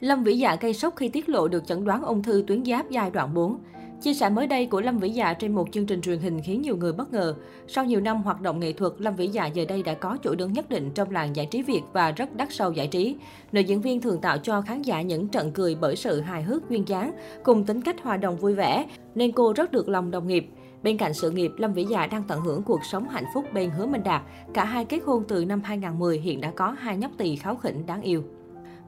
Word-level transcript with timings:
Lâm 0.00 0.24
Vĩ 0.24 0.38
Dạ 0.38 0.56
gây 0.60 0.74
sốc 0.74 0.96
khi 0.96 1.08
tiết 1.08 1.28
lộ 1.28 1.48
được 1.48 1.66
chẩn 1.66 1.84
đoán 1.84 2.02
ung 2.02 2.22
thư 2.22 2.44
tuyến 2.46 2.64
giáp 2.64 2.90
giai 2.90 3.10
đoạn 3.10 3.34
4. 3.34 3.58
Chia 4.02 4.14
sẻ 4.14 4.28
mới 4.28 4.46
đây 4.46 4.66
của 4.66 4.80
Lâm 4.80 4.98
Vĩ 4.98 5.10
Dạ 5.10 5.34
trên 5.34 5.54
một 5.54 5.68
chương 5.72 5.86
trình 5.86 6.00
truyền 6.00 6.18
hình 6.18 6.40
khiến 6.44 6.62
nhiều 6.62 6.76
người 6.76 6.92
bất 6.92 7.12
ngờ. 7.12 7.34
Sau 7.68 7.84
nhiều 7.84 8.00
năm 8.00 8.22
hoạt 8.22 8.40
động 8.40 8.60
nghệ 8.60 8.72
thuật, 8.72 8.92
Lâm 8.98 9.16
Vĩ 9.16 9.26
Dạ 9.26 9.46
giờ 9.46 9.64
đây 9.68 9.82
đã 9.82 9.94
có 9.94 10.18
chỗ 10.22 10.34
đứng 10.34 10.52
nhất 10.52 10.68
định 10.68 10.90
trong 10.94 11.10
làng 11.10 11.36
giải 11.36 11.46
trí 11.46 11.62
Việt 11.62 11.80
và 11.92 12.10
rất 12.10 12.36
đắt 12.36 12.48
sâu 12.52 12.72
giải 12.72 12.86
trí. 12.86 13.16
Nữ 13.52 13.60
diễn 13.60 13.80
viên 13.80 14.00
thường 14.00 14.20
tạo 14.20 14.38
cho 14.38 14.60
khán 14.60 14.82
giả 14.82 15.02
những 15.02 15.28
trận 15.28 15.50
cười 15.52 15.74
bởi 15.74 15.96
sự 15.96 16.20
hài 16.20 16.42
hước 16.42 16.70
duyên 16.70 16.88
dáng, 16.88 17.12
cùng 17.42 17.64
tính 17.64 17.82
cách 17.82 18.02
hòa 18.02 18.16
đồng 18.16 18.36
vui 18.36 18.54
vẻ, 18.54 18.86
nên 19.14 19.32
cô 19.32 19.52
rất 19.52 19.72
được 19.72 19.88
lòng 19.88 20.10
đồng 20.10 20.28
nghiệp. 20.28 20.48
Bên 20.82 20.96
cạnh 20.96 21.14
sự 21.14 21.30
nghiệp, 21.30 21.50
Lâm 21.56 21.72
Vĩ 21.72 21.84
Dạ 21.84 22.06
đang 22.06 22.22
tận 22.28 22.40
hưởng 22.40 22.62
cuộc 22.62 22.84
sống 22.84 23.08
hạnh 23.08 23.26
phúc 23.34 23.44
bên 23.54 23.70
Hứa 23.70 23.86
Minh 23.86 24.02
Đạt. 24.04 24.22
Cả 24.54 24.64
hai 24.64 24.84
kết 24.84 25.00
hôn 25.06 25.24
từ 25.28 25.44
năm 25.44 25.62
2010, 25.64 26.18
hiện 26.18 26.40
đã 26.40 26.50
có 26.50 26.76
hai 26.78 26.96
nhóc 26.96 27.12
tỳ 27.18 27.36
kháo 27.36 27.56
khỉnh 27.56 27.86
đáng 27.86 28.02
yêu. 28.02 28.22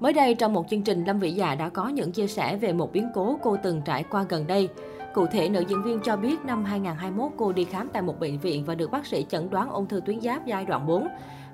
Mới 0.01 0.12
đây, 0.12 0.35
trong 0.35 0.53
một 0.53 0.67
chương 0.71 0.82
trình, 0.82 1.05
Lâm 1.05 1.19
Vĩ 1.19 1.30
Dạ 1.30 1.55
đã 1.55 1.69
có 1.69 1.89
những 1.89 2.12
chia 2.12 2.27
sẻ 2.27 2.57
về 2.57 2.73
một 2.73 2.93
biến 2.93 3.08
cố 3.14 3.39
cô 3.43 3.57
từng 3.63 3.82
trải 3.85 4.04
qua 4.11 4.25
gần 4.29 4.46
đây. 4.46 4.68
Cụ 5.14 5.27
thể, 5.27 5.49
nữ 5.49 5.64
diễn 5.69 5.82
viên 5.82 6.00
cho 6.00 6.17
biết 6.17 6.45
năm 6.45 6.64
2021 6.64 7.32
cô 7.37 7.53
đi 7.53 7.64
khám 7.64 7.89
tại 7.93 8.03
một 8.03 8.21
bệnh 8.21 8.39
viện 8.39 8.64
và 8.64 8.75
được 8.75 8.91
bác 8.91 9.07
sĩ 9.07 9.27
chẩn 9.29 9.50
đoán 9.50 9.71
ung 9.71 9.86
thư 9.86 10.00
tuyến 10.07 10.21
giáp 10.21 10.46
giai 10.46 10.64
đoạn 10.64 10.86
4. 10.86 11.09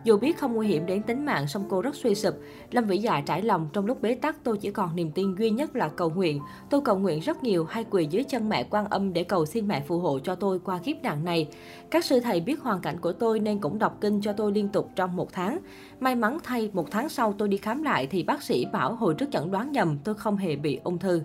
Dù 0.04 0.16
biết 0.16 0.38
không 0.38 0.54
nguy 0.54 0.66
hiểm 0.66 0.86
đến 0.86 1.02
tính 1.02 1.24
mạng, 1.24 1.46
song 1.46 1.64
cô 1.68 1.82
rất 1.82 1.94
suy 1.94 2.14
sụp. 2.14 2.34
Lâm 2.70 2.84
Vĩ 2.84 2.98
Dạ 2.98 3.22
trải 3.26 3.42
lòng 3.42 3.68
trong 3.72 3.86
lúc 3.86 4.02
bế 4.02 4.14
tắc, 4.14 4.44
tôi 4.44 4.58
chỉ 4.58 4.70
còn 4.70 4.96
niềm 4.96 5.10
tin 5.10 5.34
duy 5.34 5.50
nhất 5.50 5.76
là 5.76 5.88
cầu 5.88 6.10
nguyện. 6.10 6.40
Tôi 6.70 6.80
cầu 6.80 6.98
nguyện 6.98 7.20
rất 7.20 7.42
nhiều, 7.42 7.64
hay 7.64 7.84
quỳ 7.90 8.06
dưới 8.10 8.24
chân 8.24 8.48
mẹ 8.48 8.66
quan 8.70 8.84
âm 8.90 9.12
để 9.12 9.24
cầu 9.24 9.46
xin 9.46 9.68
mẹ 9.68 9.80
phù 9.80 9.98
hộ 9.98 10.18
cho 10.18 10.34
tôi 10.34 10.58
qua 10.58 10.78
kiếp 10.78 11.02
nạn 11.02 11.24
này. 11.24 11.48
Các 11.90 12.04
sư 12.04 12.20
thầy 12.20 12.40
biết 12.40 12.60
hoàn 12.60 12.80
cảnh 12.80 13.00
của 13.00 13.12
tôi 13.12 13.40
nên 13.40 13.58
cũng 13.58 13.78
đọc 13.78 13.98
kinh 14.00 14.20
cho 14.20 14.32
tôi 14.32 14.52
liên 14.52 14.68
tục 14.68 14.90
trong 14.96 15.16
một 15.16 15.32
tháng. 15.32 15.58
May 16.00 16.14
mắn 16.14 16.38
thay, 16.44 16.70
một 16.72 16.90
tháng 16.90 17.08
sau 17.08 17.32
tôi 17.38 17.48
đi 17.48 17.56
khám 17.56 17.82
lại 17.82 18.06
thì 18.06 18.22
bác 18.22 18.42
sĩ 18.42 18.66
bảo 18.72 18.94
hồi 18.94 19.14
trước 19.14 19.26
chẩn 19.32 19.50
đoán 19.50 19.72
nhầm 19.72 19.98
tôi 20.04 20.14
không 20.14 20.36
hề 20.36 20.56
bị 20.56 20.80
ung 20.84 20.98
thư. 20.98 21.22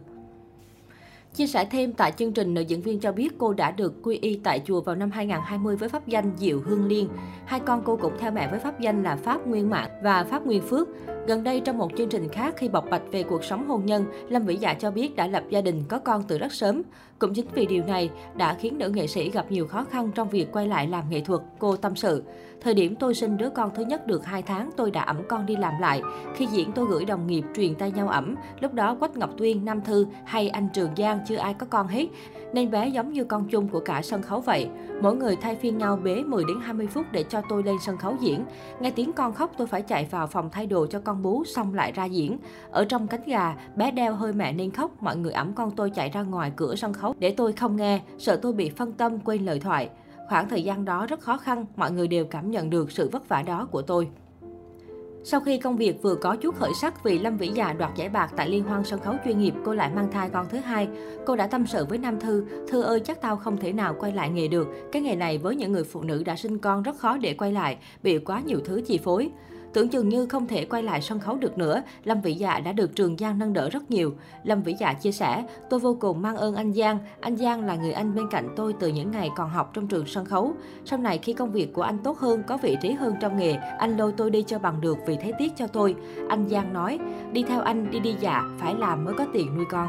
Chia 1.35 1.47
sẻ 1.47 1.65
thêm 1.65 1.93
tại 1.93 2.11
chương 2.11 2.33
trình, 2.33 2.53
nữ 2.53 2.61
diễn 2.61 2.81
viên 2.81 2.99
cho 2.99 3.11
biết 3.11 3.29
cô 3.37 3.53
đã 3.53 3.71
được 3.71 3.93
quy 4.03 4.17
y 4.21 4.39
tại 4.43 4.61
chùa 4.65 4.81
vào 4.81 4.95
năm 4.95 5.11
2020 5.11 5.75
với 5.75 5.89
pháp 5.89 6.07
danh 6.07 6.31
Diệu 6.37 6.61
Hương 6.65 6.85
Liên. 6.85 7.09
Hai 7.45 7.59
con 7.59 7.81
cô 7.85 7.97
cũng 7.97 8.13
theo 8.19 8.31
mẹ 8.31 8.47
với 8.47 8.59
pháp 8.59 8.79
danh 8.79 9.03
là 9.03 9.15
Pháp 9.15 9.47
Nguyên 9.47 9.69
Mạng 9.69 9.89
và 10.03 10.23
Pháp 10.23 10.45
Nguyên 10.45 10.61
Phước. 10.61 10.87
Gần 11.27 11.43
đây 11.43 11.59
trong 11.59 11.77
một 11.77 11.91
chương 11.97 12.09
trình 12.09 12.29
khác 12.29 12.53
khi 12.57 12.69
bộc 12.69 12.89
bạch 12.89 13.01
về 13.11 13.23
cuộc 13.23 13.43
sống 13.43 13.67
hôn 13.67 13.85
nhân, 13.85 14.05
Lâm 14.29 14.45
Vĩ 14.45 14.55
Dạ 14.55 14.73
cho 14.73 14.91
biết 14.91 15.15
đã 15.15 15.27
lập 15.27 15.43
gia 15.49 15.61
đình 15.61 15.83
có 15.87 15.99
con 15.99 16.23
từ 16.27 16.37
rất 16.37 16.53
sớm. 16.53 16.81
Cũng 17.19 17.33
chính 17.33 17.45
vì 17.53 17.65
điều 17.65 17.83
này 17.85 18.09
đã 18.35 18.53
khiến 18.53 18.77
nữ 18.77 18.89
nghệ 18.89 19.07
sĩ 19.07 19.29
gặp 19.29 19.51
nhiều 19.51 19.67
khó 19.67 19.83
khăn 19.83 20.11
trong 20.15 20.29
việc 20.29 20.51
quay 20.51 20.67
lại 20.67 20.87
làm 20.87 21.09
nghệ 21.09 21.21
thuật, 21.21 21.41
cô 21.59 21.75
tâm 21.75 21.95
sự. 21.95 22.23
Thời 22.61 22.73
điểm 22.73 22.95
tôi 22.95 23.15
sinh 23.15 23.37
đứa 23.37 23.49
con 23.49 23.71
thứ 23.75 23.85
nhất 23.85 24.07
được 24.07 24.25
2 24.25 24.41
tháng, 24.41 24.69
tôi 24.77 24.91
đã 24.91 25.01
ẩm 25.01 25.17
con 25.29 25.45
đi 25.45 25.55
làm 25.55 25.73
lại. 25.81 26.01
Khi 26.35 26.45
diễn 26.45 26.71
tôi 26.71 26.85
gửi 26.89 27.05
đồng 27.05 27.27
nghiệp 27.27 27.43
truyền 27.55 27.75
tay 27.75 27.91
nhau 27.91 28.07
ẩm. 28.07 28.35
Lúc 28.59 28.73
đó 28.73 28.95
Quách 28.95 29.17
Ngọc 29.17 29.29
Tuyên, 29.37 29.65
Nam 29.65 29.81
Thư 29.81 30.07
hay 30.25 30.49
anh 30.49 30.67
Trường 30.73 30.89
Giang 30.97 31.19
chưa 31.27 31.35
ai 31.35 31.53
có 31.53 31.65
con 31.69 31.87
hết. 31.87 32.07
Nên 32.53 32.71
bé 32.71 32.87
giống 32.87 33.13
như 33.13 33.23
con 33.23 33.47
chung 33.49 33.67
của 33.67 33.79
cả 33.79 34.01
sân 34.01 34.21
khấu 34.21 34.39
vậy. 34.39 34.67
Mỗi 35.01 35.15
người 35.15 35.35
thay 35.35 35.55
phiên 35.55 35.77
nhau 35.77 35.99
bế 36.03 36.23
10 36.23 36.43
đến 36.47 36.57
20 36.61 36.87
phút 36.87 37.05
để 37.11 37.23
cho 37.23 37.41
tôi 37.49 37.63
lên 37.63 37.75
sân 37.85 37.97
khấu 37.97 38.15
diễn. 38.19 38.45
Nghe 38.79 38.91
tiếng 38.91 39.13
con 39.13 39.33
khóc 39.33 39.51
tôi 39.57 39.67
phải 39.67 39.81
chạy 39.81 40.07
vào 40.11 40.27
phòng 40.27 40.49
thay 40.51 40.65
đồ 40.65 40.87
cho 40.87 40.99
con 40.99 41.21
bú 41.21 41.43
xong 41.45 41.73
lại 41.73 41.91
ra 41.91 42.05
diễn. 42.05 42.37
Ở 42.71 42.85
trong 42.85 43.07
cánh 43.07 43.23
gà, 43.25 43.55
bé 43.75 43.91
đeo 43.91 44.13
hơi 44.13 44.33
mẹ 44.33 44.53
nên 44.53 44.71
khóc, 44.71 45.03
mọi 45.03 45.17
người 45.17 45.31
ẩm 45.31 45.53
con 45.53 45.71
tôi 45.71 45.89
chạy 45.89 46.09
ra 46.09 46.21
ngoài 46.21 46.51
cửa 46.55 46.75
sân 46.75 46.93
khấu 46.93 47.13
để 47.19 47.33
tôi 47.37 47.53
không 47.53 47.75
nghe, 47.75 48.01
sợ 48.17 48.35
tôi 48.35 48.53
bị 48.53 48.69
phân 48.69 48.93
tâm 48.93 49.19
quên 49.19 49.45
lời 49.45 49.59
thoại. 49.59 49.89
Khoảng 50.29 50.49
thời 50.49 50.63
gian 50.63 50.85
đó 50.85 51.05
rất 51.05 51.19
khó 51.19 51.37
khăn, 51.37 51.65
mọi 51.75 51.91
người 51.91 52.07
đều 52.07 52.25
cảm 52.25 52.51
nhận 52.51 52.69
được 52.69 52.91
sự 52.91 53.09
vất 53.11 53.29
vả 53.29 53.41
đó 53.41 53.67
của 53.71 53.81
tôi. 53.81 54.07
Sau 55.23 55.39
khi 55.39 55.57
công 55.57 55.77
việc 55.77 56.01
vừa 56.01 56.15
có 56.15 56.35
chút 56.35 56.55
khởi 56.55 56.71
sắc 56.81 57.03
vì 57.03 57.19
Lâm 57.19 57.37
Vĩ 57.37 57.47
Dạ 57.47 57.73
đoạt 57.73 57.95
giải 57.95 58.09
bạc 58.09 58.31
tại 58.37 58.49
liên 58.49 58.63
hoan 58.63 58.83
sân 58.83 58.99
khấu 58.99 59.15
chuyên 59.25 59.39
nghiệp, 59.39 59.53
cô 59.65 59.73
lại 59.73 59.91
mang 59.95 60.11
thai 60.11 60.29
con 60.29 60.49
thứ 60.49 60.57
hai. 60.57 60.87
Cô 61.25 61.35
đã 61.35 61.47
tâm 61.47 61.67
sự 61.67 61.85
với 61.85 61.97
Nam 61.97 62.19
Thư, 62.19 62.45
Thư 62.67 62.81
ơi 62.81 62.99
chắc 62.99 63.21
tao 63.21 63.37
không 63.37 63.57
thể 63.57 63.73
nào 63.73 63.95
quay 63.99 64.11
lại 64.11 64.29
nghề 64.29 64.47
được. 64.47 64.67
Cái 64.91 65.01
nghề 65.01 65.15
này 65.15 65.37
với 65.37 65.55
những 65.55 65.71
người 65.71 65.83
phụ 65.83 66.01
nữ 66.01 66.23
đã 66.23 66.35
sinh 66.35 66.57
con 66.57 66.83
rất 66.83 66.97
khó 66.97 67.17
để 67.17 67.33
quay 67.33 67.51
lại, 67.51 67.77
bị 68.03 68.17
quá 68.17 68.41
nhiều 68.45 68.59
thứ 68.65 68.81
chi 68.85 68.99
phối. 69.03 69.29
Tưởng 69.73 69.89
chừng 69.89 70.09
như 70.09 70.25
không 70.25 70.47
thể 70.47 70.65
quay 70.65 70.83
lại 70.83 71.01
sân 71.01 71.19
khấu 71.19 71.35
được 71.35 71.57
nữa, 71.57 71.81
Lâm 72.03 72.21
Vĩ 72.21 72.33
Dạ 72.33 72.59
đã 72.59 72.71
được 72.71 72.95
Trường 72.95 73.17
Giang 73.17 73.39
nâng 73.39 73.53
đỡ 73.53 73.69
rất 73.69 73.91
nhiều. 73.91 74.13
Lâm 74.43 74.61
Vĩ 74.61 74.73
Dạ 74.79 74.93
chia 74.93 75.11
sẻ, 75.11 75.43
tôi 75.69 75.79
vô 75.79 75.97
cùng 75.99 76.21
mang 76.21 76.37
ơn 76.37 76.55
anh 76.55 76.73
Giang. 76.73 76.97
Anh 77.19 77.37
Giang 77.37 77.65
là 77.65 77.75
người 77.75 77.91
anh 77.91 78.15
bên 78.15 78.25
cạnh 78.31 78.53
tôi 78.55 78.73
từ 78.79 78.87
những 78.87 79.11
ngày 79.11 79.29
còn 79.35 79.49
học 79.49 79.71
trong 79.73 79.87
trường 79.87 80.05
sân 80.05 80.25
khấu. 80.25 80.53
Sau 80.85 80.99
này 80.99 81.17
khi 81.17 81.33
công 81.33 81.51
việc 81.51 81.73
của 81.73 81.81
anh 81.81 81.97
tốt 82.03 82.19
hơn, 82.19 82.43
có 82.47 82.57
vị 82.57 82.77
trí 82.81 82.91
hơn 82.91 83.15
trong 83.21 83.37
nghề, 83.37 83.53
anh 83.53 83.97
lôi 83.97 84.11
tôi 84.17 84.29
đi 84.29 84.43
cho 84.47 84.59
bằng 84.59 84.81
được 84.81 84.97
vì 85.07 85.17
thấy 85.17 85.33
tiếc 85.39 85.51
cho 85.55 85.67
tôi. 85.67 85.95
Anh 86.29 86.49
Giang 86.49 86.73
nói, 86.73 86.99
đi 87.31 87.43
theo 87.43 87.61
anh 87.61 87.91
đi 87.91 87.99
đi 87.99 88.15
dạ, 88.19 88.43
phải 88.59 88.75
làm 88.75 89.05
mới 89.05 89.13
có 89.13 89.25
tiền 89.33 89.55
nuôi 89.55 89.65
con. 89.69 89.87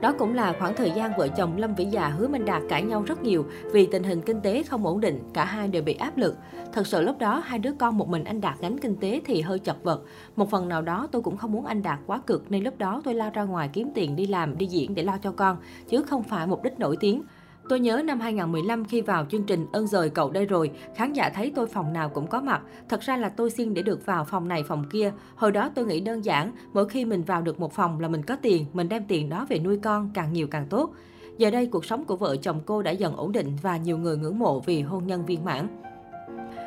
Đó 0.00 0.12
cũng 0.18 0.34
là 0.34 0.54
khoảng 0.58 0.74
thời 0.76 0.90
gian 0.90 1.12
vợ 1.18 1.28
chồng 1.28 1.56
Lâm 1.56 1.74
Vĩ 1.74 1.84
Dạ 1.84 2.08
hứa 2.08 2.28
Minh 2.28 2.44
Đạt 2.44 2.62
cãi 2.68 2.82
nhau 2.82 3.02
rất 3.06 3.22
nhiều 3.22 3.46
vì 3.72 3.86
tình 3.86 4.02
hình 4.02 4.20
kinh 4.20 4.40
tế 4.40 4.62
không 4.62 4.86
ổn 4.86 5.00
định, 5.00 5.18
cả 5.34 5.44
hai 5.44 5.68
đều 5.68 5.82
bị 5.82 5.94
áp 5.94 6.16
lực. 6.16 6.36
Thật 6.72 6.86
sự 6.86 7.02
lúc 7.02 7.18
đó 7.18 7.42
hai 7.44 7.58
đứa 7.58 7.72
con 7.78 7.98
một 7.98 8.08
mình 8.08 8.24
anh 8.24 8.40
Đạt 8.40 8.54
gánh 8.60 8.78
kinh 8.78 8.96
tế 8.96 9.20
thì 9.24 9.40
hơi 9.40 9.58
chật 9.58 9.76
vật. 9.82 10.02
Một 10.36 10.50
phần 10.50 10.68
nào 10.68 10.82
đó 10.82 11.08
tôi 11.12 11.22
cũng 11.22 11.36
không 11.36 11.52
muốn 11.52 11.66
anh 11.66 11.82
Đạt 11.82 11.98
quá 12.06 12.20
cực 12.26 12.50
nên 12.50 12.64
lúc 12.64 12.78
đó 12.78 13.00
tôi 13.04 13.14
lao 13.14 13.30
ra 13.30 13.42
ngoài 13.42 13.70
kiếm 13.72 13.90
tiền 13.94 14.16
đi 14.16 14.26
làm, 14.26 14.58
đi 14.58 14.66
diễn 14.66 14.94
để 14.94 15.02
lo 15.02 15.18
cho 15.22 15.32
con, 15.32 15.56
chứ 15.88 16.02
không 16.02 16.22
phải 16.22 16.46
mục 16.46 16.62
đích 16.62 16.78
nổi 16.78 16.96
tiếng. 17.00 17.22
Tôi 17.68 17.80
nhớ 17.80 18.02
năm 18.04 18.20
2015 18.20 18.84
khi 18.84 19.00
vào 19.00 19.26
chương 19.30 19.42
trình 19.42 19.66
Ơn 19.72 19.86
rời 19.86 20.10
cậu 20.10 20.30
đây 20.30 20.46
rồi, 20.46 20.70
khán 20.94 21.12
giả 21.12 21.30
thấy 21.34 21.52
tôi 21.54 21.66
phòng 21.66 21.92
nào 21.92 22.08
cũng 22.08 22.26
có 22.26 22.40
mặt. 22.40 22.62
Thật 22.88 23.00
ra 23.00 23.16
là 23.16 23.28
tôi 23.28 23.50
xin 23.50 23.74
để 23.74 23.82
được 23.82 24.06
vào 24.06 24.24
phòng 24.24 24.48
này 24.48 24.62
phòng 24.62 24.84
kia. 24.90 25.12
Hồi 25.36 25.52
đó 25.52 25.70
tôi 25.74 25.86
nghĩ 25.86 26.00
đơn 26.00 26.24
giản, 26.24 26.52
mỗi 26.72 26.88
khi 26.88 27.04
mình 27.04 27.22
vào 27.22 27.42
được 27.42 27.60
một 27.60 27.72
phòng 27.72 28.00
là 28.00 28.08
mình 28.08 28.22
có 28.22 28.36
tiền, 28.36 28.66
mình 28.72 28.88
đem 28.88 29.04
tiền 29.08 29.28
đó 29.28 29.46
về 29.48 29.58
nuôi 29.58 29.78
con, 29.82 30.10
càng 30.14 30.32
nhiều 30.32 30.46
càng 30.46 30.66
tốt. 30.70 30.90
Giờ 31.38 31.50
đây 31.50 31.66
cuộc 31.66 31.84
sống 31.84 32.04
của 32.04 32.16
vợ 32.16 32.36
chồng 32.36 32.60
cô 32.66 32.82
đã 32.82 32.90
dần 32.90 33.16
ổn 33.16 33.32
định 33.32 33.52
và 33.62 33.76
nhiều 33.76 33.98
người 33.98 34.16
ngưỡng 34.16 34.38
mộ 34.38 34.60
vì 34.60 34.82
hôn 34.82 35.06
nhân 35.06 35.26
viên 35.26 35.44
mãn. 35.44 35.68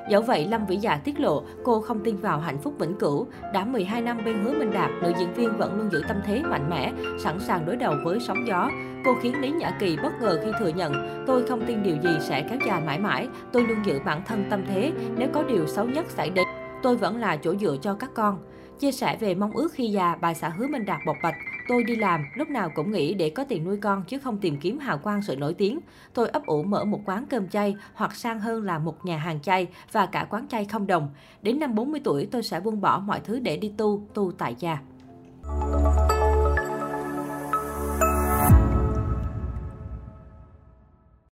Dẫu 0.09 0.21
vậy, 0.21 0.47
Lâm 0.47 0.65
Vĩ 0.65 0.75
Dạ 0.75 0.97
tiết 0.97 1.19
lộ 1.19 1.43
cô 1.63 1.81
không 1.81 1.99
tin 2.03 2.17
vào 2.17 2.39
hạnh 2.39 2.57
phúc 2.57 2.73
vĩnh 2.79 2.93
cửu. 2.93 3.27
Đã 3.53 3.65
12 3.65 4.01
năm 4.01 4.17
bên 4.25 4.43
hứa 4.43 4.51
Minh 4.51 4.71
Đạt, 4.71 4.91
nữ 5.01 5.13
diễn 5.19 5.33
viên 5.33 5.57
vẫn 5.57 5.77
luôn 5.77 5.89
giữ 5.91 6.01
tâm 6.07 6.17
thế 6.25 6.41
mạnh 6.43 6.69
mẽ, 6.69 6.93
sẵn 7.19 7.39
sàng 7.39 7.65
đối 7.65 7.75
đầu 7.75 7.93
với 8.03 8.19
sóng 8.19 8.47
gió. 8.47 8.69
Cô 9.05 9.11
khiến 9.21 9.41
Lý 9.41 9.51
Nhã 9.51 9.71
Kỳ 9.79 9.97
bất 10.03 10.21
ngờ 10.21 10.39
khi 10.43 10.51
thừa 10.59 10.67
nhận, 10.67 11.23
tôi 11.27 11.47
không 11.47 11.65
tin 11.67 11.83
điều 11.83 11.95
gì 12.03 12.17
sẽ 12.19 12.41
kéo 12.49 12.59
dài 12.67 12.81
mãi 12.85 12.99
mãi, 12.99 13.27
tôi 13.51 13.63
luôn 13.63 13.77
giữ 13.85 13.99
bản 14.05 14.21
thân 14.27 14.45
tâm 14.49 14.63
thế, 14.67 14.91
nếu 15.17 15.29
có 15.33 15.43
điều 15.43 15.67
xấu 15.67 15.85
nhất 15.85 16.05
xảy 16.09 16.29
đến, 16.29 16.47
tôi 16.83 16.97
vẫn 16.97 17.17
là 17.17 17.37
chỗ 17.37 17.55
dựa 17.55 17.77
cho 17.81 17.93
các 17.93 18.09
con. 18.13 18.39
Chia 18.79 18.91
sẻ 18.91 19.17
về 19.19 19.35
mong 19.35 19.51
ước 19.51 19.73
khi 19.73 19.87
già, 19.87 20.15
bà 20.21 20.33
xã 20.33 20.49
Hứa 20.49 20.67
Minh 20.67 20.85
Đạt 20.85 20.99
bộc 21.05 21.17
bạch, 21.23 21.35
tôi 21.67 21.83
đi 21.83 21.95
làm, 21.95 22.25
lúc 22.35 22.49
nào 22.49 22.69
cũng 22.75 22.91
nghĩ 22.91 23.13
để 23.13 23.29
có 23.29 23.43
tiền 23.43 23.63
nuôi 23.63 23.77
con 23.77 24.03
chứ 24.07 24.19
không 24.19 24.37
tìm 24.37 24.57
kiếm 24.57 24.79
hào 24.79 24.97
quang 24.97 25.21
sự 25.21 25.35
nổi 25.35 25.53
tiếng. 25.53 25.79
Tôi 26.13 26.29
ấp 26.29 26.45
ủ 26.45 26.63
mở 26.63 26.85
một 26.85 26.99
quán 27.05 27.25
cơm 27.29 27.47
chay 27.47 27.75
hoặc 27.93 28.15
sang 28.15 28.39
hơn 28.39 28.63
là 28.63 28.79
một 28.79 29.05
nhà 29.05 29.17
hàng 29.17 29.41
chay 29.41 29.67
và 29.91 30.05
cả 30.05 30.27
quán 30.29 30.47
chay 30.47 30.65
không 30.65 30.87
đồng. 30.87 31.09
Đến 31.41 31.59
năm 31.59 31.75
40 31.75 32.01
tuổi 32.03 32.27
tôi 32.31 32.43
sẽ 32.43 32.59
buông 32.59 32.81
bỏ 32.81 32.99
mọi 32.99 33.19
thứ 33.19 33.39
để 33.39 33.57
đi 33.57 33.71
tu, 33.77 34.07
tu 34.13 34.31
tại 34.31 34.55
gia. 34.59 34.79